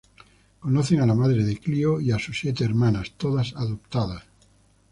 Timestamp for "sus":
2.17-2.39